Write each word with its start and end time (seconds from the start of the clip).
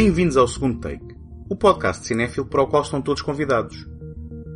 Bem-vindos 0.00 0.36
ao 0.36 0.46
segundo 0.46 0.78
take, 0.78 1.16
o 1.50 1.56
podcast 1.56 2.06
cinéfilo 2.06 2.46
para 2.46 2.62
o 2.62 2.68
qual 2.68 2.84
estão 2.84 3.02
todos 3.02 3.20
convidados. 3.20 3.84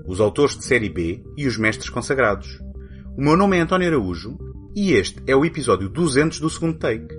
Os 0.06 0.20
autores 0.20 0.56
de 0.56 0.64
série 0.64 0.88
B 0.88 1.20
e 1.36 1.48
os 1.48 1.56
mestres 1.56 1.90
consagrados. 1.90 2.60
O 3.18 3.20
meu 3.20 3.36
nome 3.36 3.56
é 3.56 3.60
António 3.60 3.88
Araújo 3.88 4.38
e 4.72 4.92
este 4.92 5.20
é 5.26 5.34
o 5.34 5.44
episódio 5.44 5.88
200 5.88 6.38
do 6.38 6.48
segundo 6.48 6.78
take. 6.78 7.12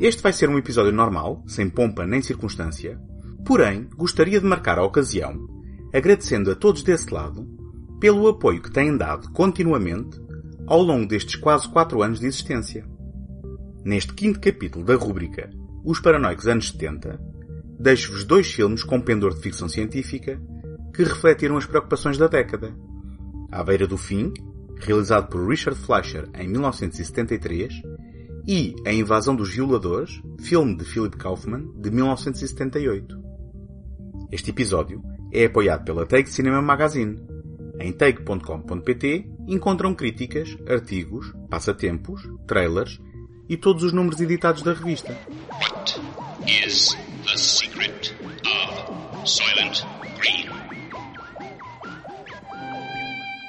Este 0.00 0.22
vai 0.22 0.32
ser 0.32 0.48
um 0.48 0.56
episódio 0.56 0.92
normal, 0.92 1.44
sem 1.46 1.68
pompa 1.68 2.06
nem 2.06 2.22
circunstância, 2.22 2.98
porém 3.44 3.86
gostaria 3.94 4.40
de 4.40 4.46
marcar 4.46 4.78
a 4.78 4.84
ocasião, 4.84 5.36
agradecendo 5.92 6.50
a 6.50 6.54
todos 6.54 6.82
desse 6.82 7.12
lado 7.12 7.46
pelo 8.00 8.28
apoio 8.28 8.62
que 8.62 8.72
têm 8.72 8.96
dado 8.96 9.30
continuamente 9.32 10.18
ao 10.66 10.80
longo 10.80 11.06
destes 11.06 11.36
quase 11.36 11.68
4 11.68 12.02
anos 12.02 12.18
de 12.18 12.28
existência. 12.28 12.88
Neste 13.84 14.14
quinto 14.14 14.40
capítulo 14.40 14.86
da 14.86 14.94
rúbrica 14.94 15.50
Os 15.86 16.00
Paranoicos 16.00 16.48
Anos 16.48 16.70
70, 16.72 17.16
deixo-vos 17.78 18.24
dois 18.24 18.52
filmes 18.52 18.82
com 18.82 19.00
pendor 19.00 19.32
de 19.32 19.40
ficção 19.40 19.68
científica 19.68 20.36
que 20.92 21.04
refletiram 21.04 21.56
as 21.56 21.64
preocupações 21.64 22.18
da 22.18 22.26
década. 22.26 22.74
À 23.52 23.62
Beira 23.62 23.86
do 23.86 23.96
Fim, 23.96 24.32
realizado 24.80 25.28
por 25.28 25.48
Richard 25.48 25.78
Fleischer 25.78 26.28
em 26.34 26.48
1973, 26.48 27.72
e 28.48 28.74
A 28.84 28.92
Invasão 28.92 29.36
dos 29.36 29.54
Violadores, 29.54 30.20
filme 30.40 30.76
de 30.76 30.84
Philip 30.84 31.16
Kaufman, 31.16 31.70
de 31.76 31.88
1978. 31.88 33.16
Este 34.32 34.50
episódio 34.50 35.00
é 35.32 35.44
apoiado 35.44 35.84
pela 35.84 36.04
Take 36.04 36.28
Cinema 36.28 36.60
Magazine. 36.60 37.16
Em 37.78 37.92
take.com.pt 37.92 39.30
encontram 39.46 39.94
críticas, 39.94 40.58
artigos, 40.68 41.32
passatempos, 41.48 42.28
trailers 42.44 43.00
e 43.48 43.56
todos 43.56 43.84
os 43.84 43.92
números 43.92 44.20
editados 44.20 44.62
da 44.62 44.72
revista. 44.72 45.16
What 46.46 46.64
is 46.64 46.94
the 47.24 47.36
secret 47.36 48.14
of 48.22 49.24
Soylent 49.24 49.82
Green? 50.14 50.48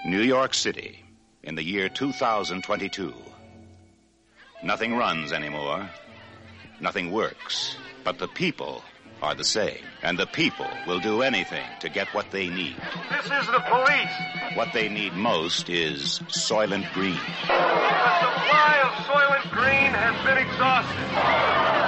New 0.04 0.22
York 0.22 0.56
City, 0.56 1.06
in 1.44 1.54
the 1.54 1.64
year 1.64 1.89
2022. 1.89 3.14
Nothing 4.64 4.95
runs 4.95 5.31
anymore. 5.31 5.88
Nothing 6.80 7.12
works. 7.12 7.78
But 8.04 8.17
the 8.17 8.28
people 8.28 8.81
are 9.22 9.36
the 9.36 9.44
same. 9.44 9.84
And 10.02 10.17
the 10.17 10.26
people 10.26 10.66
will 10.88 11.00
do 11.00 11.22
anything 11.22 11.67
to 11.82 11.89
get 11.89 12.08
what 12.16 12.32
they 12.32 12.50
need. 12.50 12.78
This 13.11 13.26
is 13.26 13.45
the 13.45 13.64
police. 13.70 14.56
What 14.56 14.73
they 14.73 14.89
need 14.89 15.14
most 15.14 15.70
is 15.70 16.17
Soylent 16.30 16.92
Green. 16.94 17.14
The 17.14 18.20
supply 18.22 18.82
of 18.82 18.92
Soylent 19.06 19.52
Green 19.52 19.92
has 19.94 20.26
been 20.26 20.39
exhausted. 20.39 21.86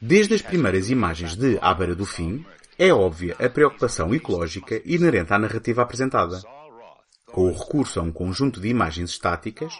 Desde 0.00 0.34
as 0.34 0.42
primeiras 0.42 0.90
imagens 0.90 1.34
de 1.36 1.58
À 1.60 1.74
Beira 1.74 1.94
do 1.94 2.06
Fim, 2.06 2.44
é 2.78 2.92
óbvia 2.92 3.34
a 3.38 3.48
preocupação 3.48 4.14
ecológica 4.14 4.80
inerente 4.84 5.32
à 5.32 5.38
narrativa 5.38 5.82
apresentada. 5.82 6.40
Com 7.26 7.50
o 7.50 7.52
recurso 7.52 7.98
a 7.98 8.02
um 8.02 8.12
conjunto 8.12 8.60
de 8.60 8.68
imagens 8.68 9.10
estáticas, 9.10 9.74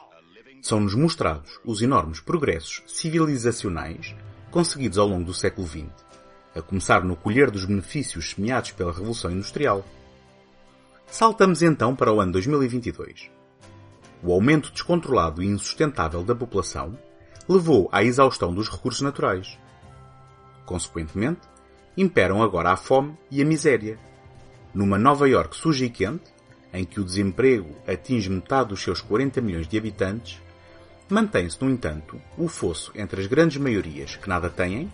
são-nos 0.60 0.94
mostrados 0.94 1.60
os 1.64 1.82
enormes 1.82 2.20
progressos 2.20 2.82
civilizacionais 2.86 4.14
conseguidos 4.50 4.98
ao 4.98 5.06
longo 5.06 5.24
do 5.24 5.34
século 5.34 5.66
XX, 5.66 5.86
a 6.54 6.62
começar 6.62 7.04
no 7.04 7.14
colher 7.14 7.50
dos 7.50 7.64
benefícios 7.64 8.30
semeados 8.30 8.72
pela 8.72 8.92
Revolução 8.92 9.30
Industrial. 9.30 9.84
Saltamos 11.06 11.62
então 11.62 11.94
para 11.94 12.12
o 12.12 12.20
ano 12.20 12.32
2022. 12.32 13.30
O 14.22 14.32
aumento 14.32 14.72
descontrolado 14.72 15.42
e 15.42 15.46
insustentável 15.46 16.24
da 16.24 16.34
população 16.34 16.98
levou 17.48 17.88
à 17.90 18.04
exaustão 18.04 18.52
dos 18.52 18.68
recursos 18.68 19.00
naturais. 19.00 19.58
Consequentemente, 20.66 21.40
imperam 21.96 22.42
agora 22.42 22.70
a 22.70 22.76
fome 22.76 23.16
e 23.30 23.40
a 23.40 23.44
miséria. 23.44 23.98
Numa 24.74 24.98
Nova 24.98 25.28
York 25.28 25.56
suja 25.56 25.86
e 25.86 25.90
quente, 25.90 26.30
em 26.72 26.84
que 26.84 27.00
o 27.00 27.04
desemprego 27.04 27.74
atinge 27.86 28.28
metade 28.28 28.68
dos 28.68 28.82
seus 28.82 29.00
40 29.00 29.40
milhões 29.40 29.66
de 29.66 29.78
habitantes, 29.78 30.40
mantém-se, 31.08 31.56
no 31.62 31.70
entanto, 31.70 32.20
o 32.36 32.46
fosso 32.48 32.92
entre 32.94 33.20
as 33.20 33.26
grandes 33.26 33.56
maiorias 33.56 34.16
que 34.16 34.28
nada 34.28 34.50
têm 34.50 34.92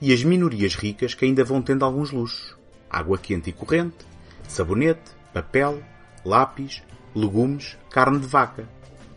e 0.00 0.12
as 0.12 0.24
minorias 0.24 0.74
ricas 0.74 1.14
que 1.14 1.24
ainda 1.24 1.44
vão 1.44 1.62
tendo 1.62 1.84
alguns 1.84 2.10
luxos. 2.10 2.56
Água 2.90 3.16
quente 3.16 3.50
e 3.50 3.52
corrente, 3.52 4.04
sabonete, 4.48 5.12
papel, 5.32 5.82
lápis, 6.24 6.82
legumes, 7.14 7.78
carne 7.90 8.18
de 8.18 8.26
vaca. 8.26 8.68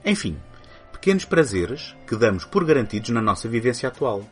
Enfim, 0.06 0.38
pequenos 1.08 1.24
prazeres 1.24 1.96
que 2.06 2.18
damos 2.18 2.44
por 2.44 2.66
garantidos 2.66 3.12
na 3.12 3.22
nossa 3.22 3.48
vivência 3.48 3.88
atual. 3.88 4.30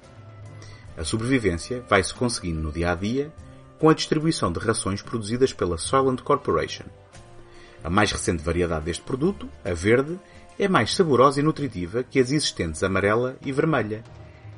A 0.98 1.06
sobrevivência 1.06 1.82
vai-se 1.88 2.14
conseguindo 2.14 2.60
no 2.60 2.70
dia 2.70 2.92
a 2.92 2.96
dia 2.96 3.32
com 3.80 3.88
a 3.88 3.94
distribuição 3.94 4.52
de 4.52 4.60
rações 4.60 5.02
produzidas 5.02 5.54
pela 5.54 5.78
Soylent 5.78 6.20
Corporation. 6.20 6.84
A 7.82 7.90
mais 7.90 8.12
recente 8.12 8.44
variedade 8.44 8.84
deste 8.84 9.04
produto, 9.04 9.48
a 9.64 9.74
verde, 9.74 10.20
é 10.60 10.68
mais 10.68 10.94
saborosa 10.94 11.40
e 11.40 11.44
nutritiva 11.44 12.04
que 12.04 12.20
as 12.20 12.30
existentes 12.30 12.84
amarela 12.84 13.38
e 13.46 13.54
vermelha, 13.54 14.04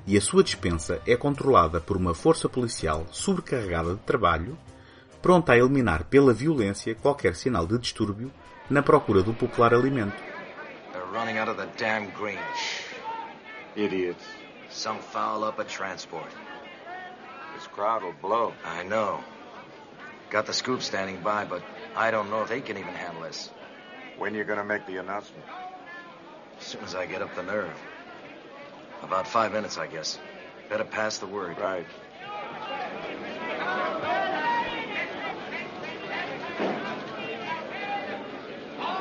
e 0.08 0.18
a 0.18 0.22
sua 0.22 0.44
dispensa 0.44 1.00
é 1.06 1.16
controlada 1.16 1.80
por 1.80 1.96
uma 1.96 2.16
força 2.16 2.50
policial 2.50 3.06
sobrecarregada 3.12 3.94
de 3.94 4.02
trabalho, 4.02 4.58
pronta 5.22 5.52
a 5.52 5.58
eliminar 5.60 6.06
pela 6.06 6.34
violência 6.34 6.96
qualquer 6.96 7.36
sinal 7.36 7.68
de 7.68 7.78
distúrbio 7.78 8.32
na 8.68 8.82
procura 8.82 9.22
do 9.22 9.36
popular 9.36 9.72
alimento. 9.72 10.27
They're 11.18 11.26
running 11.26 11.40
out 11.40 11.50
of 11.50 11.58
the 11.58 11.68
damn 11.78 12.12
green. 12.12 12.38
Idiots. 13.76 14.24
Some 14.70 15.00
foul 15.00 15.44
up 15.44 15.58
a 15.58 15.64
transport. 15.64 16.30
This 17.56 17.66
crowd 17.66 18.04
will 18.04 18.14
blow. 18.22 18.54
I 18.64 18.84
know. 18.84 19.24
Got 20.30 20.46
the 20.46 20.54
scoop 20.54 20.84
standing 20.84 21.24
by, 21.24 21.46
but 21.46 21.64
I 21.96 22.12
don't 22.12 22.30
know 22.30 22.44
if 22.44 22.50
they 22.50 22.62
can 22.62 22.78
even 22.78 22.94
handle 22.94 23.24
this. 23.24 23.50
When 24.20 24.36
you 24.36 24.44
gonna 24.44 24.64
make 24.64 24.86
the 24.86 24.98
announcement? 24.98 25.44
As 26.60 26.64
soon 26.68 26.84
as 26.84 26.94
I 26.94 27.08
get 27.08 27.24
up 27.24 27.34
the 27.34 27.42
nerve. 27.42 27.76
About 29.02 29.28
five 29.28 29.52
minutes, 29.52 29.80
I 29.80 29.88
guess. 29.88 30.20
Better 30.70 30.84
pass 30.84 31.18
the 31.18 31.26
word. 31.26 31.58
Right. 31.58 31.88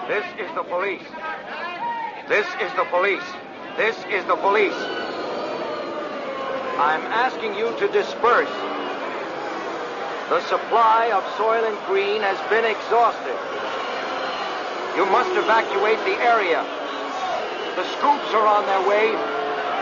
This 0.09 0.25
is 0.39 0.55
the 0.55 0.63
police. 0.63 1.03
This 2.29 2.47
is 2.61 2.73
the 2.75 2.85
police. 2.91 3.23
This 3.77 3.95
is 4.11 4.25
the 4.27 4.35
police. 4.43 4.75
I'm 6.75 7.07
asking 7.07 7.55
you 7.55 7.71
to 7.79 7.87
disperse. 7.87 8.51
The 10.29 10.43
supply 10.51 11.13
of 11.15 11.23
soil 11.39 11.63
and 11.63 11.79
Green 11.87 12.21
has 12.23 12.37
been 12.51 12.65
exhausted. 12.65 13.39
You 14.99 15.07
must 15.07 15.31
evacuate 15.39 16.03
the 16.03 16.19
area. 16.19 16.67
The 17.79 17.87
scoops 17.95 18.35
are 18.35 18.47
on 18.51 18.67
their 18.67 18.83
way. 18.91 19.15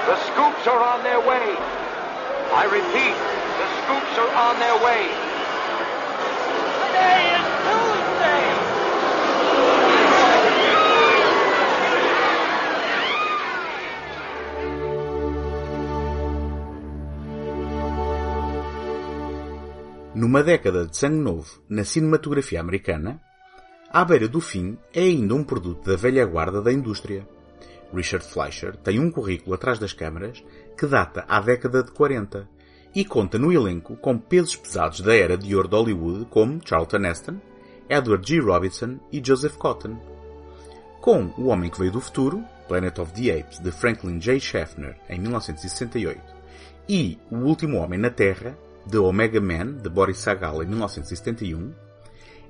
The 0.04 0.20
scoops 0.28 0.68
are 0.68 0.84
on 0.84 1.02
their 1.02 1.20
way. 1.24 1.48
I 2.52 2.68
repeat, 2.68 3.16
the 3.56 3.68
scoops 3.80 4.18
are 4.20 4.32
on 4.36 4.60
their 4.60 4.76
way. 4.84 5.23
Numa 20.24 20.42
década 20.42 20.86
de 20.86 20.96
sangue 20.96 21.18
novo 21.18 21.62
na 21.68 21.84
cinematografia 21.84 22.58
americana, 22.58 23.20
À 23.90 24.02
Beira 24.06 24.26
do 24.26 24.40
Fim 24.40 24.78
é 24.94 25.02
ainda 25.02 25.34
um 25.34 25.44
produto 25.44 25.90
da 25.90 25.96
velha 25.98 26.24
guarda 26.24 26.62
da 26.62 26.72
indústria. 26.72 27.28
Richard 27.92 28.24
Fleischer 28.26 28.74
tem 28.74 28.98
um 28.98 29.10
currículo 29.10 29.54
atrás 29.54 29.78
das 29.78 29.92
câmaras 29.92 30.42
que 30.78 30.86
data 30.86 31.26
à 31.28 31.42
década 31.42 31.82
de 31.82 31.90
40 31.90 32.48
e 32.94 33.04
conta 33.04 33.38
no 33.38 33.52
elenco 33.52 33.96
com 33.96 34.16
pesos 34.16 34.56
pesados 34.56 35.02
da 35.02 35.14
era 35.14 35.36
de 35.36 35.54
ouro 35.54 35.68
de 35.68 35.74
Hollywood 35.76 36.24
como 36.30 36.58
Charlton 36.64 37.04
Heston, 37.04 37.36
Edward 37.86 38.26
G. 38.26 38.40
Robinson 38.40 38.98
e 39.12 39.22
Joseph 39.22 39.58
Cotton. 39.58 39.98
Com 41.02 41.34
O 41.36 41.48
Homem 41.48 41.68
que 41.68 41.78
Veio 41.78 41.92
do 41.92 42.00
Futuro, 42.00 42.42
Planet 42.66 42.98
of 42.98 43.12
the 43.12 43.40
Apes, 43.40 43.58
de 43.58 43.70
Franklin 43.70 44.18
J. 44.18 44.40
Schaffner, 44.40 44.96
em 45.06 45.20
1968, 45.20 46.18
e 46.88 47.18
O 47.30 47.36
Último 47.40 47.76
Homem 47.76 47.98
na 47.98 48.08
Terra, 48.08 48.56
de 48.86 48.98
Omega 48.98 49.40
Man, 49.40 49.72
de 49.82 49.88
Boris 49.88 50.18
Sagal, 50.18 50.62
em 50.62 50.66
1971, 50.66 51.72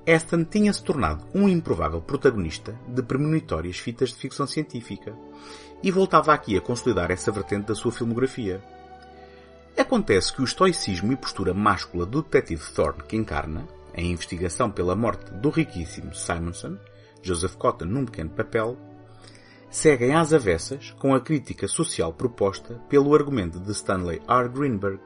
Aston 0.06 0.44
tinha-se 0.44 0.82
tornado 0.82 1.24
um 1.34 1.48
improvável 1.48 2.00
protagonista 2.02 2.78
de 2.88 3.02
premonitórias 3.02 3.78
fitas 3.78 4.10
de 4.10 4.16
ficção 4.16 4.46
científica 4.46 5.16
e 5.82 5.90
voltava 5.90 6.34
aqui 6.34 6.56
a 6.56 6.60
consolidar 6.60 7.10
essa 7.10 7.32
vertente 7.32 7.68
da 7.68 7.74
sua 7.74 7.92
filmografia. 7.92 8.62
Acontece 9.76 10.32
que 10.32 10.42
o 10.42 10.44
estoicismo 10.44 11.12
e 11.12 11.16
postura 11.16 11.54
máscula 11.54 12.04
do 12.04 12.22
detetive 12.22 12.62
Thorne 12.72 13.02
que 13.02 13.16
encarna, 13.16 13.66
em 13.94 14.12
investigação 14.12 14.70
pela 14.70 14.94
morte 14.94 15.32
do 15.32 15.50
riquíssimo 15.50 16.14
Simonson, 16.14 16.76
Joseph 17.22 17.56
Cotton 17.56 17.86
num 17.86 18.04
pequeno 18.04 18.30
papel, 18.30 18.76
seguem 19.70 20.14
às 20.14 20.32
avessas 20.32 20.90
com 20.92 21.14
a 21.14 21.20
crítica 21.20 21.66
social 21.66 22.12
proposta 22.12 22.74
pelo 22.88 23.14
argumento 23.14 23.58
de 23.58 23.72
Stanley 23.72 24.20
R. 24.28 24.48
Greenberg, 24.48 25.00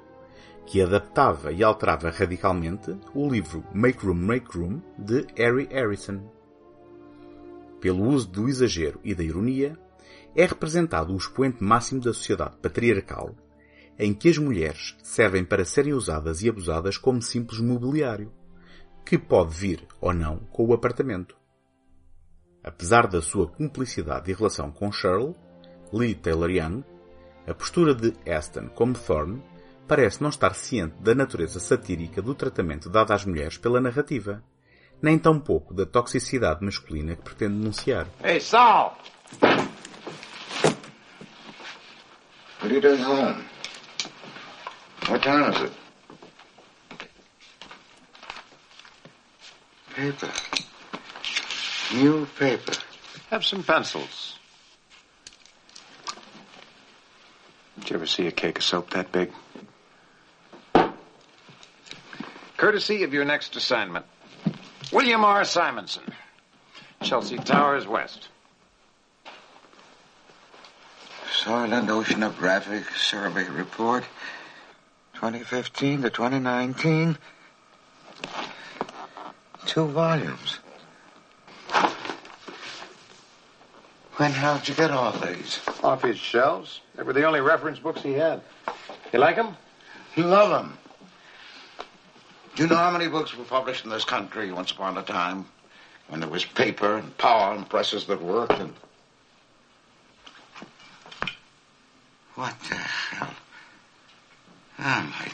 que 0.68 0.82
adaptava 0.82 1.50
e 1.50 1.64
alterava 1.64 2.10
radicalmente 2.10 2.94
o 3.14 3.26
livro 3.26 3.64
Make 3.72 4.04
Room, 4.04 4.14
Make 4.14 4.58
Room 4.58 4.82
de 4.98 5.26
Harry 5.34 5.66
Harrison. 5.70 6.20
Pelo 7.80 8.06
uso 8.06 8.28
do 8.28 8.46
exagero 8.46 9.00
e 9.02 9.14
da 9.14 9.24
ironia, 9.24 9.78
é 10.36 10.44
representado 10.44 11.14
o 11.14 11.16
expoente 11.16 11.64
máximo 11.64 12.02
da 12.02 12.12
sociedade 12.12 12.58
patriarcal, 12.58 13.34
em 13.98 14.12
que 14.12 14.28
as 14.28 14.36
mulheres 14.36 14.94
servem 15.02 15.42
para 15.42 15.64
serem 15.64 15.94
usadas 15.94 16.42
e 16.42 16.50
abusadas 16.50 16.98
como 16.98 17.22
simples 17.22 17.60
mobiliário, 17.60 18.30
que 19.06 19.16
pode 19.16 19.54
vir 19.54 19.86
ou 20.02 20.12
não 20.12 20.36
com 20.52 20.66
o 20.66 20.74
apartamento. 20.74 21.34
Apesar 22.62 23.06
da 23.06 23.22
sua 23.22 23.48
cumplicidade 23.48 24.30
e 24.30 24.34
relação 24.34 24.70
com 24.70 24.92
Shirl, 24.92 25.32
Lee 25.90 26.14
Taylor 26.14 26.50
Young, 26.50 26.84
a 27.46 27.54
postura 27.54 27.94
de 27.94 28.12
Aston 28.30 28.68
como 28.68 28.92
Thorne 28.92 29.42
parece 29.88 30.22
não 30.22 30.28
estar 30.28 30.54
ciente 30.54 30.94
da 31.00 31.14
natureza 31.14 31.58
satírica 31.58 32.20
do 32.20 32.34
tratamento 32.34 32.90
dado 32.90 33.12
às 33.12 33.24
mulheres 33.24 33.56
pela 33.56 33.80
narrativa, 33.80 34.44
nem 35.00 35.18
tão 35.18 35.40
pouco 35.40 35.72
da 35.72 35.86
toxicidade 35.86 36.62
masculina 36.62 37.16
que 37.16 37.22
pretende 37.22 37.56
denunciar. 37.56 38.06
Hey, 38.22 38.38
Saul! 38.38 38.92
What 42.60 42.66
are 42.66 42.74
you 42.74 42.80
doing 42.80 43.02
home? 43.02 43.44
What 45.08 45.22
time 45.22 45.50
is 45.50 45.62
it? 45.62 45.72
Paper. 49.94 50.32
New 51.94 52.26
paper. 52.38 52.72
Have 53.30 53.44
some 53.44 53.62
pencils. 53.62 54.38
Did 57.78 57.90
you 57.90 57.96
ever 57.96 58.06
see 58.06 58.26
a 58.26 58.32
cake 58.32 58.58
of 58.58 58.64
soap 58.64 58.90
that 58.90 59.10
big? 59.12 59.30
Courtesy 62.68 63.02
of 63.02 63.14
your 63.14 63.24
next 63.24 63.56
assignment. 63.56 64.04
William 64.92 65.24
R. 65.24 65.42
Simonson. 65.46 66.02
Chelsea 67.02 67.38
Towers 67.38 67.86
West. 67.86 68.28
Soylent 71.32 71.86
Oceanographic 71.86 72.84
Survey 72.94 73.48
Report, 73.48 74.04
2015 75.14 76.02
to 76.02 76.10
2019. 76.10 77.16
Two 79.64 79.86
volumes. 79.86 80.58
When 84.16 84.32
how'd 84.32 84.68
you 84.68 84.74
get 84.74 84.90
all 84.90 85.12
these? 85.12 85.60
Off 85.82 86.02
his 86.02 86.18
shelves. 86.18 86.82
They 86.96 87.02
were 87.02 87.14
the 87.14 87.24
only 87.24 87.40
reference 87.40 87.78
books 87.78 88.02
he 88.02 88.12
had. 88.12 88.42
You 89.14 89.20
like 89.20 89.36
them? 89.36 89.56
Love 90.18 90.50
them. 90.50 90.76
Do 92.58 92.64
you 92.64 92.70
know 92.70 92.74
how 92.74 92.90
many 92.90 93.06
books 93.06 93.36
were 93.36 93.44
published 93.44 93.84
in 93.84 93.90
this 93.92 94.04
country 94.04 94.50
once 94.50 94.72
upon 94.72 94.98
a 94.98 95.02
time? 95.04 95.46
When 96.08 96.18
there 96.18 96.28
was 96.28 96.44
paper 96.44 96.96
and 96.96 97.16
power 97.16 97.54
and 97.54 97.68
presses 97.68 98.06
that 98.06 98.20
worked 98.20 98.50
and. 98.50 98.74
What 102.34 102.58
the 102.68 102.74
hell? 102.74 103.30
Oh 104.80 105.14
my 105.20 105.28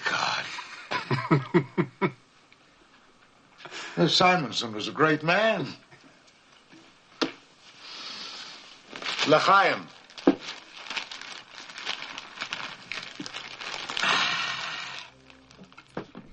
God. 4.03 4.11
Simonson 4.11 4.75
was 4.75 4.89
a 4.89 4.93
great 4.93 5.23
man. 5.23 5.67
L'chaim. 9.27 9.87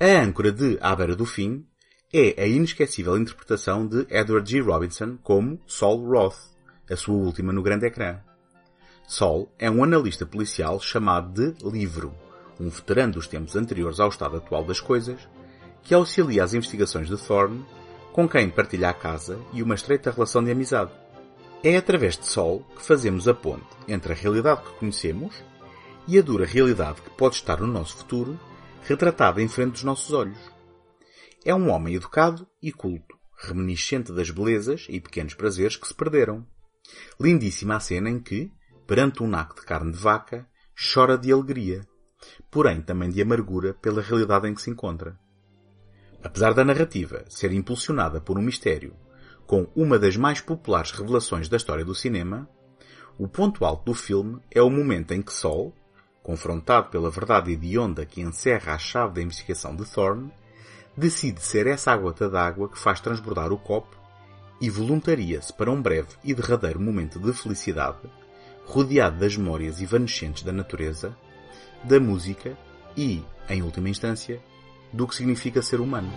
A 0.04 0.20
âncora 0.20 0.52
de 0.52 0.80
À 0.82 0.96
Beira 0.96 1.16
do 1.16 1.28
Fim 1.28 1.64
é 2.12 2.42
a 2.42 2.48
inesquecível 2.48 3.16
interpretação 3.16 3.86
de 3.86 4.08
Edward 4.10 4.50
G. 4.50 4.60
Robinson 4.60 5.16
como 5.22 5.62
Saul 5.68 6.10
Roth, 6.10 6.40
a 6.90 6.96
sua 6.96 7.14
última 7.14 7.54
no 7.54 7.62
grande 7.62 7.86
ecrã. 7.86 8.18
Saul 9.08 9.54
é 9.60 9.70
um 9.70 9.84
analista 9.84 10.26
policial 10.26 10.80
chamado 10.80 11.52
de 11.52 11.70
Livro, 11.70 12.16
um 12.60 12.68
veterano 12.68 13.14
dos 13.14 13.28
tempos 13.28 13.56
anteriores 13.56 14.00
ao 14.00 14.10
estado 14.10 14.38
atual 14.38 14.64
das 14.64 14.80
coisas, 14.80 15.30
que 15.84 15.94
auxilia 15.94 16.44
as 16.44 16.56
investigações 16.56 17.08
de 17.08 17.18
Thorne, 17.18 17.64
com 18.12 18.28
quem 18.28 18.50
partilha 18.50 18.90
a 18.90 18.96
casa 18.96 19.40
e 19.54 19.62
uma 19.62 19.76
estreita 19.76 20.10
relação 20.10 20.44
de 20.44 20.50
amizade. 20.50 20.90
É 21.64 21.78
através 21.78 22.18
de 22.18 22.26
Saul 22.26 22.66
que 22.76 22.84
fazemos 22.84 23.28
a 23.28 23.36
ponte 23.36 23.68
entre 23.88 24.14
a 24.14 24.16
realidade 24.16 24.64
que 24.64 24.80
conhecemos 24.80 25.36
e 26.08 26.18
a 26.18 26.24
dura 26.24 26.48
realidade 26.48 27.04
que 27.04 27.12
pode 27.12 27.36
estar 27.36 27.62
no 27.62 27.68
nosso 27.68 27.98
futuro, 27.98 28.40
retratada 28.84 29.42
em 29.42 29.48
frente 29.48 29.74
dos 29.74 29.84
nossos 29.84 30.12
olhos. 30.12 30.38
É 31.46 31.54
um 31.54 31.70
homem 31.70 31.96
educado 31.96 32.48
e 32.62 32.72
culto, 32.72 33.18
reminiscente 33.38 34.12
das 34.12 34.30
belezas 34.30 34.86
e 34.90 35.00
pequenos 35.00 35.34
prazeres 35.34 35.76
que 35.76 35.88
se 35.88 35.94
perderam. 35.94 36.46
Lindíssima 37.20 37.76
a 37.76 37.80
cena 37.80 38.10
em 38.10 38.20
que, 38.20 38.52
perante 38.86 39.24
um 39.24 39.28
naco 39.28 39.56
de 39.56 39.62
carne 39.62 39.92
de 39.92 39.98
vaca, 39.98 40.48
chora 40.94 41.18
de 41.18 41.32
alegria, 41.32 41.86
porém 42.50 42.82
também 42.82 43.10
de 43.10 43.22
amargura 43.22 43.74
pela 43.74 44.02
realidade 44.02 44.48
em 44.48 44.54
que 44.54 44.62
se 44.62 44.70
encontra. 44.70 45.18
Apesar 46.24 46.54
da 46.54 46.64
narrativa 46.64 47.26
ser 47.30 47.52
impulsionada 47.52 48.22
por 48.22 48.38
um 48.38 48.42
mistério, 48.42 48.96
com 49.48 49.68
uma 49.76 49.98
das 49.98 50.16
mais 50.16 50.40
populares 50.40 50.92
revelações 50.92 51.50
da 51.50 51.58
história 51.58 51.84
do 51.84 51.96
cinema, 51.96 52.48
o 53.18 53.28
ponto 53.28 53.66
alto 53.66 53.86
do 53.86 53.94
filme 53.94 54.40
é 54.50 54.62
o 54.62 54.70
momento 54.70 55.14
em 55.14 55.22
que 55.22 55.34
Sol, 55.34 55.76
confrontado 56.24 56.90
pela 56.90 57.10
verdade 57.10 57.52
hedionda 57.52 58.06
que 58.06 58.22
encerra 58.22 58.74
a 58.74 58.78
chave 58.78 59.16
da 59.16 59.22
investigação 59.22 59.76
de 59.76 59.86
Thorne, 59.86 60.32
decide 60.96 61.42
ser 61.42 61.68
essa 61.68 61.96
gota 61.96 62.30
d'água 62.30 62.70
que 62.70 62.78
faz 62.78 63.00
transbordar 63.00 63.52
o 63.52 63.58
copo 63.58 63.98
e 64.60 64.70
voluntaria-se 64.70 65.52
para 65.52 65.72
um 65.72 65.82
breve 65.82 66.10
e 66.24 66.34
derradeiro 66.34 66.80
momento 66.80 67.20
de 67.20 67.34
felicidade, 67.34 68.00
rodeado 68.66 69.18
das 69.18 69.36
memórias 69.36 69.82
evanescentes 69.82 70.44
da 70.44 70.52
natureza, 70.52 71.18
da 71.84 72.00
música 72.00 72.56
e, 72.96 73.24
em 73.50 73.64
última 73.64 73.90
instância, 73.90 74.40
do 74.94 75.08
que 75.08 75.16
significa 75.16 75.62
ser 75.62 75.80
humano. 75.80 76.12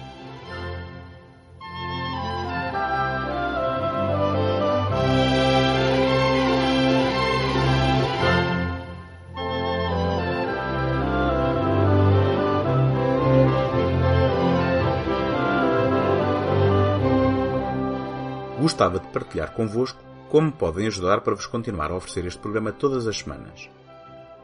Gostava 18.75 18.99
de 18.99 19.07
partilhar 19.07 19.54
convosco 19.54 20.02
como 20.28 20.50
podem 20.50 20.88
ajudar 20.88 21.21
para 21.21 21.37
vos 21.37 21.47
continuar 21.47 21.93
a 21.93 21.95
oferecer 21.95 22.26
este 22.26 22.40
programa 22.40 22.73
todas 22.73 23.07
as 23.07 23.19
semanas. 23.19 23.71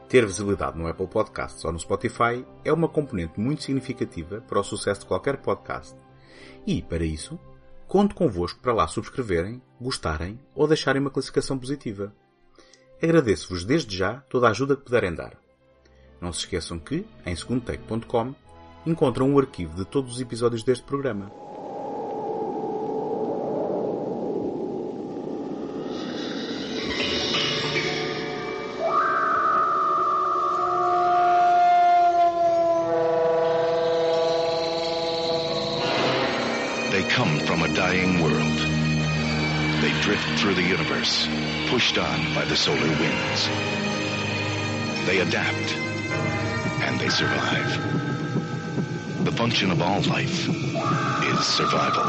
Ter 0.07 0.25
visibilidade 0.25 0.79
no 0.79 0.87
Apple 0.87 1.05
Podcasts 1.07 1.65
ou 1.65 1.71
no 1.73 1.77
Spotify 1.77 2.45
é 2.63 2.71
uma 2.71 2.87
componente 2.87 3.37
muito 3.37 3.61
significativa 3.63 4.39
para 4.39 4.61
o 4.61 4.63
sucesso 4.63 5.01
de 5.01 5.07
qualquer 5.07 5.35
podcast. 5.41 5.97
E, 6.65 6.81
para 6.81 7.03
isso, 7.03 7.37
conto 7.89 8.15
convosco 8.15 8.61
para 8.61 8.71
lá 8.71 8.87
subscreverem, 8.87 9.61
gostarem 9.81 10.39
ou 10.55 10.65
deixarem 10.65 11.01
uma 11.01 11.11
classificação 11.11 11.59
positiva. 11.59 12.15
Agradeço-vos 13.03 13.65
desde 13.65 13.97
já 13.97 14.21
toda 14.29 14.47
a 14.47 14.51
ajuda 14.51 14.77
que 14.77 14.85
puderem 14.85 15.13
dar. 15.13 15.37
Não 16.21 16.31
se 16.31 16.39
esqueçam 16.39 16.79
que, 16.79 17.05
em 17.25 17.35
segundotake.com, 17.35 18.33
encontram 18.85 19.29
um 19.29 19.37
arquivo 19.37 19.75
de 19.75 19.83
todos 19.83 20.13
os 20.13 20.21
episódios 20.21 20.63
deste 20.63 20.85
programa. 20.85 21.50
They 36.91 37.03
come 37.03 37.39
from 37.39 37.63
a 37.63 37.73
dying 37.73 38.21
world. 38.21 38.57
They 39.81 39.93
drift 40.01 40.27
through 40.37 40.55
the 40.55 40.61
universe, 40.61 41.25
pushed 41.69 41.97
on 41.97 42.35
by 42.35 42.43
the 42.43 42.57
solar 42.57 42.81
winds. 42.81 43.47
They 45.05 45.21
adapt, 45.21 45.73
and 46.83 46.99
they 46.99 47.07
survive. 47.07 49.23
The 49.23 49.31
function 49.31 49.71
of 49.71 49.81
all 49.81 50.01
life 50.01 50.49
is 50.49 51.45
survival. 51.45 52.03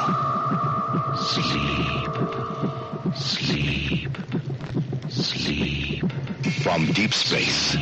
Sleep. 1.16 2.10
Sleep. 3.14 4.18
Sleep. 5.10 6.12
From 6.60 6.86
deep 6.86 7.14
space. 7.14 7.76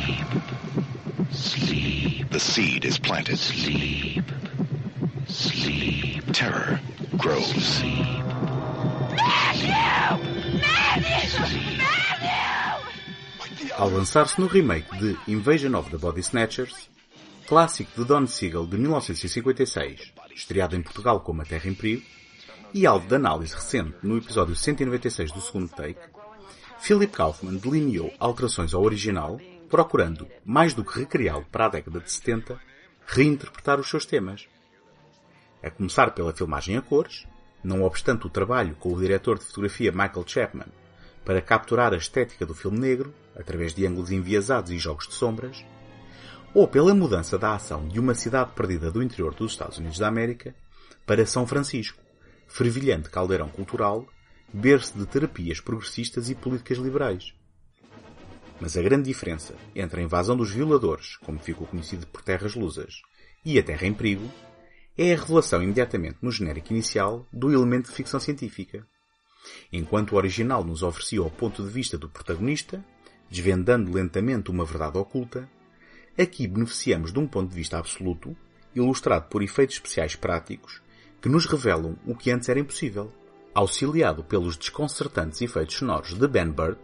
Sleep. 1.31 2.29
the 2.29 2.39
seed 2.39 2.85
is 2.85 2.99
planted. 2.99 3.39
Sleep. 3.39 4.23
Sleep. 5.25 6.23
Terror 6.31 6.79
grows. 7.21 7.81
Ao 13.77 13.89
lançar-se 13.89 14.39
no 14.39 14.47
remake 14.47 14.97
de 14.97 15.17
Invasion 15.27 15.77
of 15.77 15.89
the 15.89 15.97
Body 15.97 16.21
Snatchers, 16.21 16.89
clássico 17.47 17.91
de 17.95 18.07
Don 18.07 18.25
Siegel 18.25 18.65
de 18.65 18.77
1956, 18.77 20.13
estreado 20.35 20.75
em 20.75 20.81
Portugal 20.81 21.19
como 21.21 21.41
A 21.41 21.45
Terra 21.45 21.69
em 21.69 21.73
Perigo, 21.73 22.03
e 22.73 22.85
alvo 22.85 23.07
de 23.07 23.15
análise 23.15 23.53
recente 23.53 23.95
no 24.01 24.17
episódio 24.17 24.55
196 24.55 25.31
do 25.31 25.41
segundo 25.41 25.69
take, 25.69 25.99
Philip 26.79 27.13
Kaufman 27.13 27.55
delineou 27.55 28.11
alterações 28.19 28.73
ao 28.73 28.83
original, 28.83 29.39
procurando, 29.69 30.27
mais 30.43 30.73
do 30.73 30.83
que 30.83 30.99
recriá-lo 30.99 31.45
para 31.51 31.67
a 31.67 31.69
década 31.69 31.99
de 31.99 32.11
70, 32.11 32.59
reinterpretar 33.05 33.79
os 33.79 33.89
seus 33.89 34.05
temas. 34.05 34.47
A 35.63 35.69
começar 35.69 36.11
pela 36.11 36.33
filmagem 36.33 36.75
a 36.75 36.81
cores, 36.81 37.27
não 37.63 37.83
obstante 37.83 38.25
o 38.25 38.29
trabalho 38.29 38.75
com 38.75 38.91
o 38.91 38.99
diretor 38.99 39.37
de 39.37 39.45
fotografia 39.45 39.91
Michael 39.91 40.23
Chapman 40.25 40.67
para 41.23 41.41
capturar 41.41 41.93
a 41.93 41.97
estética 41.97 42.45
do 42.45 42.55
filme 42.55 42.79
negro, 42.79 43.13
através 43.35 43.73
de 43.73 43.85
ângulos 43.85 44.11
enviesados 44.11 44.71
e 44.71 44.79
jogos 44.79 45.07
de 45.07 45.13
sombras, 45.13 45.63
ou 46.53 46.67
pela 46.67 46.95
mudança 46.95 47.37
da 47.37 47.53
ação 47.53 47.87
de 47.87 47.99
uma 47.99 48.15
cidade 48.15 48.53
perdida 48.53 48.91
do 48.91 49.03
interior 49.03 49.33
dos 49.35 49.51
Estados 49.51 49.77
Unidos 49.77 49.99
da 49.99 50.07
América 50.07 50.55
para 51.05 51.25
São 51.25 51.45
Francisco, 51.45 52.01
fervilhante 52.47 53.09
caldeirão 53.09 53.47
cultural, 53.47 54.05
berço 54.51 54.97
de 54.97 55.05
terapias 55.05 55.61
progressistas 55.61 56.29
e 56.29 56.35
políticas 56.35 56.79
liberais. 56.79 57.33
Mas 58.59 58.75
a 58.75 58.81
grande 58.81 59.05
diferença 59.05 59.55
entre 59.75 60.01
a 60.01 60.03
invasão 60.03 60.35
dos 60.35 60.51
violadores, 60.51 61.17
como 61.17 61.39
ficou 61.39 61.67
conhecido 61.67 62.05
por 62.07 62.21
Terras 62.21 62.55
Lusas, 62.55 63.01
e 63.45 63.57
a 63.57 63.63
Terra 63.63 63.87
em 63.87 63.93
Perigo, 63.93 64.29
é 64.97 65.13
a 65.13 65.17
revelação 65.17 65.63
imediatamente 65.63 66.17
no 66.21 66.31
genérico 66.31 66.73
inicial 66.73 67.25
do 67.31 67.51
elemento 67.51 67.89
de 67.89 67.95
ficção 67.95 68.19
científica. 68.19 68.85
Enquanto 69.71 70.11
o 70.11 70.15
original 70.15 70.63
nos 70.63 70.83
oferecia 70.83 71.23
o 71.23 71.29
ponto 71.29 71.63
de 71.63 71.69
vista 71.69 71.97
do 71.97 72.09
protagonista, 72.09 72.83
desvendando 73.29 73.91
lentamente 73.91 74.51
uma 74.51 74.65
verdade 74.65 74.97
oculta, 74.97 75.49
aqui 76.17 76.47
beneficiamos 76.47 77.11
de 77.13 77.19
um 77.19 77.27
ponto 77.27 77.49
de 77.49 77.55
vista 77.55 77.77
absoluto, 77.77 78.35
ilustrado 78.75 79.27
por 79.29 79.41
efeitos 79.41 79.77
especiais 79.77 80.15
práticos, 80.15 80.81
que 81.21 81.29
nos 81.29 81.45
revelam 81.45 81.95
o 82.05 82.15
que 82.15 82.31
antes 82.31 82.49
era 82.49 82.59
impossível, 82.59 83.11
auxiliado 83.53 84.23
pelos 84.23 84.57
desconcertantes 84.57 85.41
efeitos 85.41 85.75
sonoros 85.75 86.13
de 86.13 86.27
Ben 86.27 86.49
Burt, 86.49 86.79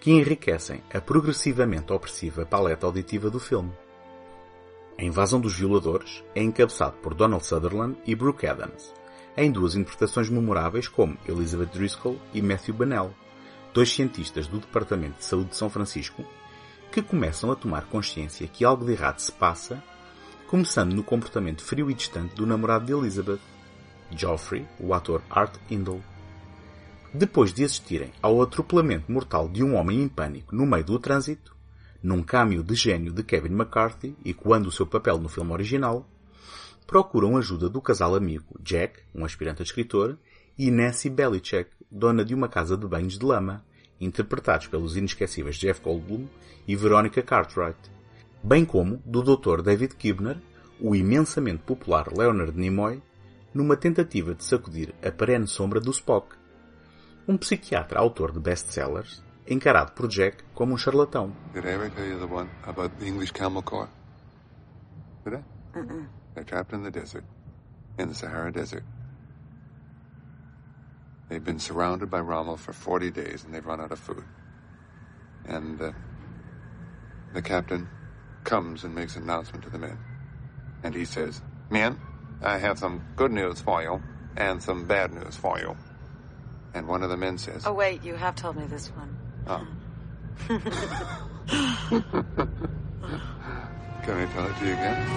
que 0.00 0.10
enriquecem 0.10 0.82
a 0.92 1.00
progressivamente 1.00 1.92
opressiva 1.92 2.46
paleta 2.46 2.86
auditiva 2.86 3.30
do 3.30 3.40
filme. 3.40 3.72
A 4.98 5.04
Invasão 5.04 5.40
dos 5.40 5.54
Violadores 5.54 6.24
é 6.34 6.42
encabeçado 6.42 6.96
por 6.96 7.14
Donald 7.14 7.46
Sutherland 7.46 7.96
e 8.04 8.16
Brooke 8.16 8.48
Adams, 8.48 8.92
em 9.36 9.48
duas 9.48 9.76
interpretações 9.76 10.28
memoráveis 10.28 10.88
como 10.88 11.16
Elizabeth 11.24 11.66
Driscoll 11.66 12.18
e 12.34 12.42
Matthew 12.42 12.74
Bennell, 12.74 13.14
dois 13.72 13.92
cientistas 13.92 14.48
do 14.48 14.58
Departamento 14.58 15.18
de 15.18 15.24
Saúde 15.24 15.50
de 15.50 15.56
São 15.56 15.70
Francisco, 15.70 16.24
que 16.90 17.00
começam 17.00 17.52
a 17.52 17.54
tomar 17.54 17.84
consciência 17.84 18.48
que 18.48 18.64
algo 18.64 18.84
de 18.84 18.90
errado 18.90 19.20
se 19.20 19.30
passa, 19.30 19.80
começando 20.48 20.92
no 20.94 21.04
comportamento 21.04 21.62
frio 21.62 21.88
e 21.88 21.94
distante 21.94 22.34
do 22.34 22.44
namorado 22.44 22.86
de 22.86 22.92
Elizabeth, 22.92 23.38
Geoffrey, 24.10 24.66
o 24.80 24.92
ator 24.92 25.22
Art 25.30 25.54
Indle. 25.70 26.02
Depois 27.14 27.52
de 27.52 27.62
assistirem 27.62 28.10
ao 28.20 28.42
atropelamento 28.42 29.12
mortal 29.12 29.48
de 29.48 29.62
um 29.62 29.76
homem 29.76 30.02
em 30.02 30.08
pânico 30.08 30.56
no 30.56 30.66
meio 30.66 30.82
do 30.82 30.98
trânsito, 30.98 31.56
num 32.02 32.22
câmbio 32.22 32.62
de 32.62 32.74
gênio 32.74 33.12
de 33.12 33.22
Kevin 33.22 33.54
McCarthy 33.54 34.16
e 34.24 34.32
coando 34.32 34.68
o 34.68 34.72
seu 34.72 34.86
papel 34.86 35.18
no 35.18 35.28
filme 35.28 35.52
original, 35.52 36.08
procuram 36.86 37.36
ajuda 37.36 37.68
do 37.68 37.80
casal 37.80 38.14
amigo 38.14 38.58
Jack, 38.60 39.00
um 39.14 39.24
aspirante 39.24 39.62
a 39.62 39.64
escritor, 39.64 40.16
e 40.58 40.70
Nancy 40.70 41.10
Belichick, 41.10 41.70
dona 41.90 42.24
de 42.24 42.34
uma 42.34 42.48
casa 42.48 42.76
de 42.76 42.86
banhos 42.86 43.18
de 43.18 43.24
lama, 43.24 43.64
interpretados 44.00 44.66
pelos 44.66 44.96
inesquecíveis 44.96 45.56
Jeff 45.56 45.80
Goldblum 45.82 46.26
e 46.66 46.76
Veronica 46.76 47.22
Cartwright, 47.22 47.78
bem 48.42 48.64
como 48.64 49.02
do 49.04 49.22
Dr. 49.22 49.62
David 49.62 49.96
Kibner, 49.96 50.38
o 50.80 50.94
imensamente 50.94 51.62
popular 51.64 52.06
Leonard 52.16 52.56
Nimoy, 52.56 53.02
numa 53.52 53.76
tentativa 53.76 54.34
de 54.34 54.44
sacudir 54.44 54.94
a 55.02 55.10
perene 55.10 55.46
sombra 55.46 55.80
do 55.80 55.90
Spock, 55.90 56.36
um 57.26 57.36
psiquiatra 57.36 57.98
autor 57.98 58.32
de 58.32 58.40
best-sellers, 58.40 59.22
encarado 59.48 59.94
por 59.94 60.08
Jack 60.08 60.44
como 60.54 60.74
um 60.74 60.78
charlatão. 60.78 61.32
Did 61.54 61.64
I 61.64 61.70
ever 61.70 61.90
tell 61.90 62.04
you 62.04 62.18
the 62.18 62.26
one 62.26 62.50
about 62.66 62.98
the 62.98 63.06
English 63.06 63.32
Camel 63.32 63.62
Corps? 63.62 63.88
Did 65.24 65.34
I? 65.34 65.42
They're 66.34 66.44
trapped 66.44 66.72
in 66.72 66.82
the 66.82 66.90
desert, 66.90 67.24
in 67.98 68.08
the 68.08 68.14
Sahara 68.14 68.52
Desert. 68.52 68.84
They've 71.28 71.44
been 71.44 71.58
surrounded 71.58 72.10
by 72.10 72.20
Rommel 72.20 72.56
for 72.56 72.72
40 72.72 73.10
days 73.10 73.44
and 73.44 73.54
they've 73.54 73.64
run 73.64 73.80
out 73.80 73.92
of 73.92 73.98
food. 73.98 74.24
And 75.46 75.80
uh, 75.80 75.92
the 77.34 77.42
captain 77.42 77.88
comes 78.44 78.84
and 78.84 78.94
makes 78.94 79.16
an 79.16 79.24
announcement 79.24 79.64
to 79.64 79.70
the 79.70 79.78
men. 79.78 79.98
And 80.82 80.94
he 80.94 81.04
says, 81.04 81.42
Men, 81.70 81.98
I 82.42 82.58
have 82.58 82.78
some 82.78 83.02
good 83.16 83.32
news 83.32 83.60
for 83.60 83.82
you 83.82 84.02
and 84.36 84.62
some 84.62 84.86
bad 84.86 85.12
news 85.12 85.36
for 85.36 85.58
you. 85.58 85.76
And 86.72 86.86
one 86.86 87.02
of 87.02 87.10
the 87.10 87.16
men 87.16 87.36
says, 87.38 87.66
Oh, 87.66 87.72
wait, 87.72 88.04
you 88.04 88.14
have 88.14 88.36
told 88.36 88.56
me 88.56 88.64
this 88.66 88.88
one. 88.88 89.17
Oh. 89.50 89.66
Can 90.48 90.58
I 94.16 94.26
tell 94.26 94.46
it 94.46 94.56
to 94.58 94.66
you 94.66 94.72
again? 94.74 95.08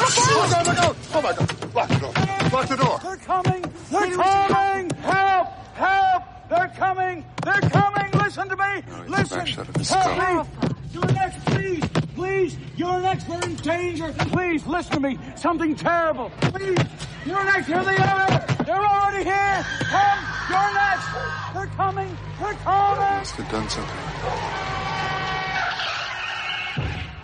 Look 0.00 0.52
out, 0.52 0.66
look 0.66 0.78
out! 0.78 0.96
Oh 1.14 1.22
my 1.22 1.32
God! 1.32 1.74
Lock 1.74 1.88
the 1.88 1.96
door! 1.98 2.12
Lock 2.52 2.68
the 2.68 2.76
door! 2.76 3.00
They're 3.02 3.16
coming! 3.16 3.62
They're 3.90 4.14
coming! 4.14 4.90
Help! 4.90 5.48
Help! 5.74 6.22
They're 6.50 6.72
coming! 6.76 7.24
They're 7.44 7.60
coming! 7.70 8.10
Listen 8.12 8.48
to 8.50 8.56
me! 8.56 8.82
No, 8.88 9.04
Listen! 9.16 9.38
back 9.38 9.46
shut 9.46 9.68
of 9.68 9.76
his 9.76 9.90
Help 9.90 10.04
skull. 10.04 10.44
me! 10.44 10.74
You're 10.92 11.12
next, 11.12 11.44
please! 11.46 11.84
Please! 12.14 12.56
You're 12.76 13.00
next! 13.00 13.28
We're 13.28 13.42
in 13.42 13.54
danger! 13.56 14.12
Please, 14.18 14.66
listen 14.66 14.92
to 14.92 15.00
me! 15.00 15.18
Something 15.36 15.74
terrible! 15.74 16.30
Please! 16.40 16.78
You're 17.24 17.44
next! 17.44 17.68
Here 17.68 17.84
they 17.84 17.96
are! 17.96 18.49
They're 18.70 18.86
already 18.86 19.24
here! 19.24 19.66
Come! 19.90 20.22
You're 20.48 20.72
next! 20.78 21.10
They're 21.54 21.66
coming! 21.76 22.16
They're 22.38 22.54
coming! 22.62 23.18
Must 23.18 23.34
have 23.34 23.50
done 23.50 23.68
something. 23.68 23.96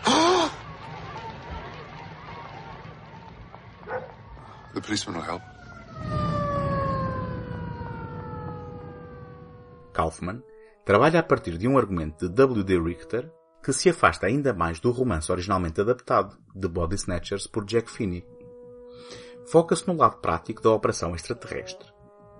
the 4.75 4.81
policeman 4.81 5.19
will 5.19 5.23
help. 5.23 5.43
Kaufman 9.93 10.43
trabalha 10.85 11.21
a 11.21 11.23
partir 11.23 11.57
de 11.57 11.69
um 11.69 11.79
argumento 11.79 12.29
de 12.29 12.35
W. 12.35 12.65
D. 12.65 12.77
Richter 12.77 13.33
que 13.63 13.73
se 13.73 13.89
afasta 13.89 14.27
ainda 14.27 14.53
mais 14.53 14.81
do 14.81 14.91
romance 14.91 15.31
originalmente 15.31 15.81
adaptado, 15.81 16.37
The 16.61 16.67
Body 16.67 16.99
Snatchers, 16.99 17.47
por 17.47 17.65
Jack 17.65 17.89
Finney. 17.89 18.27
Foca-se 19.49 19.87
no 19.87 19.97
lado 19.97 20.17
prático 20.17 20.61
da 20.61 20.73
operação 20.73 21.15
extraterrestre, 21.15 21.87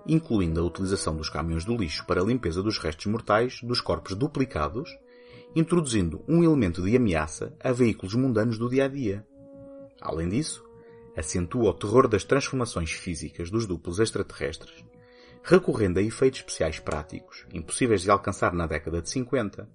incluindo 0.05 0.59
a 0.59 0.63
utilização 0.65 1.15
dos 1.15 1.29
caminhões 1.29 1.63
do 1.63 1.77
lixo 1.77 2.05
para 2.05 2.21
a 2.21 2.25
limpeza 2.25 2.61
dos 2.61 2.77
restos 2.77 3.05
mortais 3.05 3.61
dos 3.63 3.79
corpos 3.79 4.13
duplicados, 4.13 4.89
introduzindo 5.55 6.21
um 6.27 6.43
elemento 6.43 6.81
de 6.81 6.97
ameaça 6.97 7.55
a 7.63 7.71
veículos 7.71 8.13
mundanos 8.13 8.57
do 8.57 8.69
dia 8.69 8.85
a 8.85 8.87
dia. 8.89 9.25
Além 10.01 10.27
disso, 10.27 10.61
acentua 11.15 11.69
o 11.69 11.73
terror 11.73 12.09
das 12.09 12.25
transformações 12.25 12.91
físicas 12.91 13.49
dos 13.49 13.65
duplos 13.65 13.99
extraterrestres, 13.99 14.83
recorrendo 15.43 15.99
a 15.99 16.01
efeitos 16.01 16.41
especiais 16.41 16.77
práticos, 16.77 17.45
impossíveis 17.53 18.01
de 18.01 18.11
alcançar 18.11 18.51
na 18.51 18.67
década 18.67 19.01
de 19.01 19.09
50. 19.09 19.67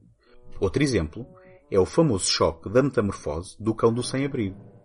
Outro 0.61 0.83
exemplo 0.83 1.27
é 1.71 1.81
o 1.81 1.87
famoso 1.87 2.31
choque 2.31 2.69
da 2.69 2.83
metamorfose 2.83 3.57
do 3.59 3.75
cão 3.75 3.91
do 3.91 4.03
sem-abrigo. 4.03 4.82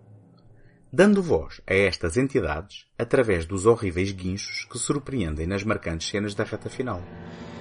Dando 0.92 1.22
voz 1.22 1.60
a 1.68 1.74
estas 1.74 2.16
entidades 2.16 2.86
através 2.98 3.46
dos 3.46 3.66
horríveis 3.66 4.12
guinchos 4.12 4.66
que 4.72 4.80
surpreendem 4.80 5.46
nas 5.46 5.64
marcantes 5.64 6.08
cenas 6.08 6.34
da 6.34 6.46
reta 6.46 6.70
final. 6.70 7.02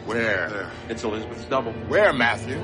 Where? 0.07 0.69
It's 0.89 1.03
Elizabeth's 1.03 1.45
double. 1.47 1.73
Where, 1.89 2.13
Matthew? 2.13 2.57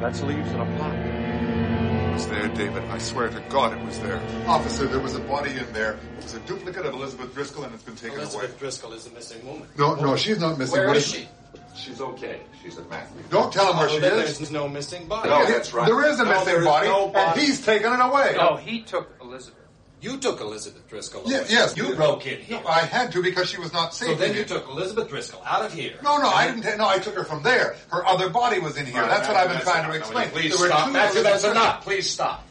That's 0.00 0.20
leaves 0.22 0.50
in 0.50 0.60
a 0.60 0.66
pot. 0.78 0.94
It 0.94 2.12
was 2.14 2.26
there, 2.26 2.48
David. 2.48 2.82
I 2.90 2.98
swear 2.98 3.28
to 3.28 3.40
God 3.48 3.78
it 3.78 3.84
was 3.84 3.98
there. 4.00 4.20
Officer, 4.48 4.88
there 4.88 4.98
was 4.98 5.14
a 5.14 5.20
body 5.20 5.50
in 5.50 5.72
there. 5.72 5.92
It 6.18 6.24
was 6.24 6.34
a 6.34 6.40
duplicate 6.40 6.84
of 6.84 6.94
Elizabeth 6.94 7.32
Driscoll, 7.32 7.62
and 7.62 7.74
it's 7.74 7.84
been 7.84 7.94
taken 7.94 8.18
away. 8.18 8.48
Driscoll 8.58 8.92
is 8.94 9.06
a 9.06 9.10
missing 9.10 9.46
woman. 9.46 9.68
No, 9.78 9.94
no, 9.94 10.16
she's 10.16 10.40
not 10.40 10.58
missing. 10.58 10.76
Where 10.76 10.88
What 10.88 10.96
is 10.96 11.06
she? 11.06 11.28
She's 11.74 12.00
okay. 12.00 12.40
She's 12.62 12.76
at 12.78 12.88
Matthew. 12.90 13.22
Don't 13.30 13.52
tell 13.52 13.70
him 13.72 13.78
where 13.78 13.88
she 13.88 13.96
is. 13.96 14.38
there's 14.38 14.50
no 14.50 14.68
missing 14.68 15.06
body. 15.06 15.28
No, 15.28 15.46
that's 15.46 15.72
right. 15.72 15.86
There 15.86 16.04
is 16.10 16.18
a 16.20 16.24
No, 16.24 16.30
missing 16.30 16.46
there 16.46 16.60
is 16.60 16.66
body, 16.66 16.88
no 16.88 17.04
and 17.04 17.12
body. 17.14 17.40
he's 17.40 17.64
taken 17.64 17.92
it 17.92 18.00
away. 18.00 18.34
No, 18.36 18.56
he 18.56 18.82
took 18.82 19.10
Elizabeth. 19.20 19.54
You 20.00 20.16
took 20.18 20.40
Elizabeth 20.40 20.88
Driscoll 20.88 21.22
away. 21.22 21.32
Yeah, 21.32 21.44
yes. 21.48 21.76
You 21.76 21.94
broke 21.96 22.24
in 22.26 22.38
here. 22.40 22.60
No, 22.62 22.68
I 22.68 22.80
had 22.80 23.10
to 23.12 23.22
because 23.22 23.48
she 23.50 23.58
was 23.58 23.72
not 23.72 23.94
safe. 23.94 24.10
so 24.10 24.14
then 24.14 24.30
in 24.30 24.36
you 24.36 24.44
here. 24.44 24.58
took 24.58 24.68
Elizabeth 24.68 25.08
Driscoll 25.08 25.42
out 25.44 25.64
of 25.64 25.72
here. 25.72 25.94
No, 26.04 26.18
no, 26.18 26.28
I 26.28 26.46
didn't. 26.46 26.62
Ta- 26.62 26.76
no, 26.76 26.86
I 26.88 26.98
took 26.98 27.14
her 27.16 27.24
from 27.24 27.42
there. 27.42 27.74
Her 27.90 28.06
other 28.06 28.28
body 28.28 28.60
was 28.60 28.76
in 28.76 28.86
here. 28.86 28.96
All 28.96 29.02
right, 29.02 29.08
That's 29.16 29.26
what 29.28 29.36
I've 29.36 29.48
been 29.48 29.60
trying 29.60 29.90
to 29.90 29.96
explain. 29.96 30.30
Please 30.30 30.52
There 30.52 30.60
were 30.60 30.68
stop. 30.68 30.86
two 30.86 30.92
Matthew, 30.92 31.22
that's 31.22 31.42
Elizabeth- 31.44 31.56
enough. 31.56 31.82
Please 31.84 32.08
stop. 32.10 32.44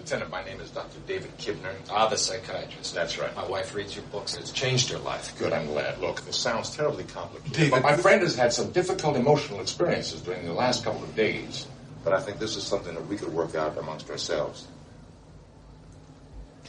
Lieutenant, 0.00 0.30
my 0.30 0.42
name 0.44 0.58
is 0.62 0.70
Dr. 0.70 0.98
David 1.06 1.36
Kibner. 1.36 1.74
Ah, 1.90 2.08
the 2.08 2.16
psychiatrist. 2.16 2.94
That's 2.94 3.18
right. 3.18 3.36
My 3.36 3.46
wife 3.46 3.74
reads 3.74 3.94
your 3.94 4.04
books. 4.06 4.34
It's 4.38 4.50
changed 4.50 4.90
her 4.92 4.98
life. 4.98 5.38
Good, 5.38 5.52
I'm 5.52 5.66
glad. 5.66 5.98
Look, 6.00 6.22
this 6.22 6.36
sounds 6.38 6.74
terribly 6.74 7.04
complicated. 7.04 7.52
David- 7.52 7.70
But 7.72 7.82
my 7.82 7.96
friend 7.98 8.22
has 8.22 8.34
had 8.34 8.50
some 8.54 8.70
difficult 8.70 9.14
emotional 9.16 9.60
experiences 9.60 10.22
during 10.22 10.46
the 10.46 10.54
last 10.54 10.84
couple 10.84 11.02
of 11.02 11.14
days. 11.14 11.66
But 12.02 12.14
I 12.14 12.20
think 12.20 12.38
this 12.38 12.56
is 12.56 12.62
something 12.62 12.94
that 12.94 13.06
we 13.08 13.18
could 13.18 13.30
work 13.34 13.54
out 13.54 13.76
amongst 13.76 14.08
ourselves. 14.08 14.66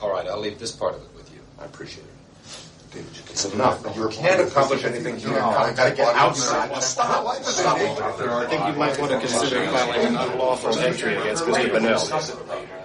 All 0.02 0.12
right, 0.12 0.28
I'll 0.28 0.38
leave 0.42 0.60
this 0.60 0.74
part 0.74 0.96
of 0.96 1.02
it 1.02 1.16
with 1.16 1.32
you. 1.34 1.40
I 1.58 1.64
appreciate 1.64 2.04
it. 2.04 2.92
David, 2.94 3.08
it's 3.30 3.46
enough. 3.46 3.96
You 3.96 4.10
can't 4.10 4.42
accomplish 4.42 4.84
anything 4.84 5.16
here. 5.16 5.30
No, 5.30 5.52
I 5.52 5.72
gotta 5.72 5.96
get 5.96 5.98
gotta 6.00 6.18
outside. 6.20 6.84
Stop. 6.84 7.38
Stop. 7.44 7.78
I 7.78 8.46
think 8.48 8.68
you 8.68 8.74
might 8.74 9.00
want 9.00 9.12
to 9.14 9.20
consider 9.20 9.66
filing 9.68 10.02
an 10.08 10.18
unlawful 10.18 10.78
entry 10.78 11.16
against 11.16 11.46
Mr. 11.46 11.72
Bennell. 11.72 12.81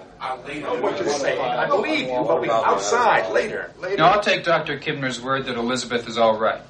What 0.47 0.97
you're 0.97 1.09
saying. 1.09 1.41
I 1.41 1.67
believe 1.67 2.07
you, 2.07 2.23
but 2.25 2.41
we 2.41 2.49
outside 2.49 3.33
later. 3.33 3.71
Later. 3.79 3.97
No, 3.97 4.05
I'll 4.05 4.21
take 4.21 4.45
Dr. 4.45 4.79
Kibner's 4.79 5.19
word 5.19 5.45
that 5.45 5.57
Elizabeth 5.57 6.07
is 6.07 6.17
all 6.17 6.39
right. 6.39 6.61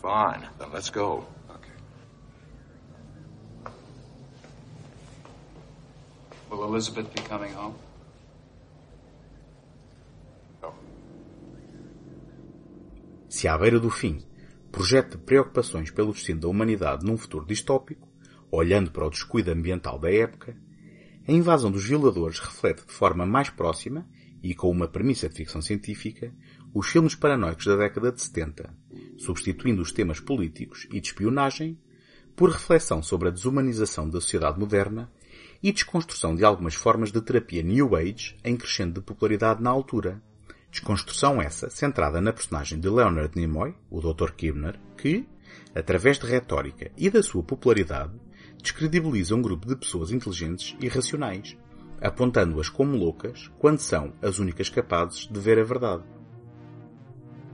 Fine. 0.00 0.48
Then 0.58 0.72
let's 0.72 0.88
go. 0.88 1.26
Will 6.50 6.64
Elizabeth 6.64 7.14
be 7.14 7.20
coming 7.22 7.52
home? 7.52 7.74
Se 13.28 13.46
à 13.46 13.56
beira 13.56 13.78
do 13.78 13.90
fim 13.90 14.18
projeta 14.72 15.16
preocupações 15.16 15.90
pelo 15.90 16.12
destino 16.12 16.40
da 16.40 16.48
humanidade 16.48 17.04
num 17.04 17.16
futuro 17.16 17.46
distópico, 17.46 18.08
olhando 18.50 18.90
para 18.90 19.06
o 19.06 19.10
descuido 19.10 19.50
ambiental 19.50 19.98
da 19.98 20.12
época, 20.12 20.56
a 21.30 21.32
invasão 21.32 21.70
dos 21.70 21.84
violadores 21.84 22.40
reflete 22.40 22.84
de 22.84 22.92
forma 22.92 23.24
mais 23.24 23.48
próxima, 23.48 24.04
e 24.42 24.52
com 24.52 24.68
uma 24.68 24.88
premissa 24.88 25.28
de 25.28 25.36
ficção 25.36 25.62
científica, 25.62 26.34
os 26.74 26.88
filmes 26.88 27.14
paranoicos 27.14 27.66
da 27.66 27.76
década 27.76 28.10
de 28.10 28.20
70, 28.20 28.74
substituindo 29.16 29.80
os 29.80 29.92
temas 29.92 30.18
políticos 30.18 30.88
e 30.90 31.00
de 31.00 31.06
espionagem 31.06 31.78
por 32.34 32.50
reflexão 32.50 33.00
sobre 33.00 33.28
a 33.28 33.30
desumanização 33.30 34.10
da 34.10 34.20
sociedade 34.20 34.58
moderna 34.58 35.08
e 35.62 35.70
desconstrução 35.70 36.34
de 36.34 36.44
algumas 36.44 36.74
formas 36.74 37.12
de 37.12 37.20
terapia 37.20 37.62
New 37.62 37.94
Age 37.94 38.36
em 38.42 38.56
crescendo 38.56 38.94
de 38.94 39.06
popularidade 39.06 39.62
na 39.62 39.70
altura. 39.70 40.20
Desconstrução 40.68 41.40
essa 41.40 41.70
centrada 41.70 42.20
na 42.20 42.32
personagem 42.32 42.80
de 42.80 42.88
Leonard 42.88 43.38
Nimoy, 43.38 43.76
o 43.88 44.00
Dr. 44.00 44.32
Kibner, 44.32 44.80
que, 44.96 45.28
através 45.76 46.18
de 46.18 46.26
retórica 46.26 46.90
e 46.96 47.08
da 47.08 47.22
sua 47.22 47.44
popularidade, 47.44 48.14
descredibiliza 48.62 49.34
um 49.34 49.42
grupo 49.42 49.66
de 49.66 49.76
pessoas 49.76 50.10
inteligentes 50.10 50.76
e 50.80 50.88
racionais, 50.88 51.56
apontando-as 52.00 52.68
como 52.68 52.96
loucas 52.96 53.50
quando 53.58 53.78
são 53.78 54.12
as 54.22 54.38
únicas 54.38 54.68
capazes 54.68 55.26
de 55.26 55.38
ver 55.38 55.58
a 55.58 55.64
verdade. 55.64 56.04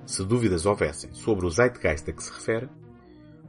Se 0.05 0.25
dúvidas 0.25 0.67
houvessem 0.67 1.13
sobre 1.13 1.47
o 1.47 1.51
Zeitgeist 1.51 2.09
a 2.09 2.13
que 2.13 2.23
se 2.23 2.33
refere, 2.33 2.69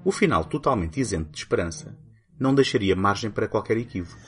o 0.04 0.12
final 0.12 0.46
totalmente 0.46 1.00
isento 1.00 1.32
de 1.32 1.38
esperança 1.38 1.98
não 2.40 2.54
deixaria 2.54 2.96
margem 2.96 3.30
para 3.30 3.48
qualquer 3.48 3.78
equívoco. 3.78 4.22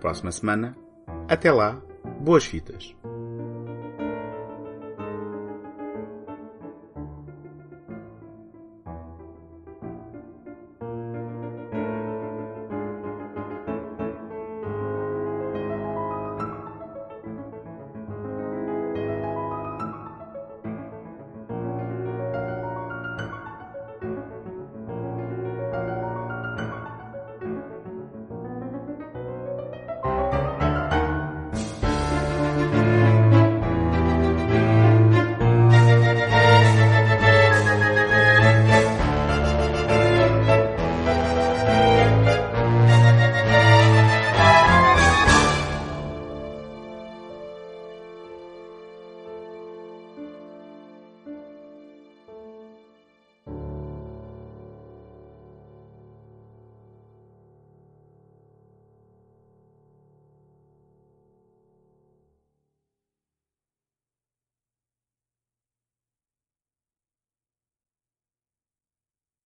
Próxima 0.00 0.32
semana. 0.32 0.76
Até 1.28 1.52
lá, 1.52 1.80
boas 2.20 2.44
fitas! 2.44 2.96